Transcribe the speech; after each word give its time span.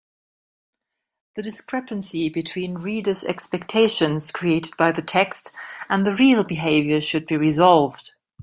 The 1.35 1.43
discrepancy 1.43 2.27
between 2.29 2.73
reader’s 2.79 3.23
expectations 3.23 4.31
created 4.31 4.75
by 4.75 4.91
the 4.93 5.03
text 5.03 5.51
and 5.89 6.07
the 6.07 6.15
real 6.15 6.43
behaviour 6.43 7.01
should 7.01 7.27
be 7.27 7.37
resolved. 7.37 8.13